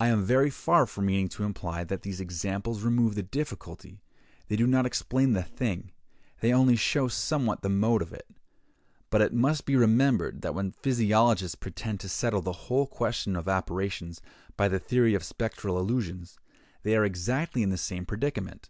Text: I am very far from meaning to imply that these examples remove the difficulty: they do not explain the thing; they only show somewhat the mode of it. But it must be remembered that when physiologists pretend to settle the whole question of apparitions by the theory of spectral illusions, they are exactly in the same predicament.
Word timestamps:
I 0.00 0.08
am 0.08 0.24
very 0.24 0.50
far 0.50 0.86
from 0.86 1.06
meaning 1.06 1.28
to 1.28 1.44
imply 1.44 1.84
that 1.84 2.02
these 2.02 2.20
examples 2.20 2.82
remove 2.82 3.14
the 3.14 3.22
difficulty: 3.22 4.02
they 4.48 4.56
do 4.56 4.66
not 4.66 4.86
explain 4.86 5.34
the 5.34 5.42
thing; 5.44 5.92
they 6.40 6.52
only 6.52 6.74
show 6.74 7.06
somewhat 7.06 7.62
the 7.62 7.68
mode 7.68 8.02
of 8.02 8.12
it. 8.12 8.26
But 9.08 9.20
it 9.20 9.32
must 9.32 9.64
be 9.64 9.76
remembered 9.76 10.42
that 10.42 10.56
when 10.56 10.72
physiologists 10.72 11.54
pretend 11.54 12.00
to 12.00 12.08
settle 12.08 12.42
the 12.42 12.66
whole 12.66 12.88
question 12.88 13.36
of 13.36 13.46
apparitions 13.46 14.20
by 14.56 14.66
the 14.66 14.80
theory 14.80 15.14
of 15.14 15.22
spectral 15.22 15.78
illusions, 15.78 16.40
they 16.82 16.96
are 16.96 17.04
exactly 17.04 17.62
in 17.62 17.70
the 17.70 17.78
same 17.78 18.04
predicament. 18.04 18.68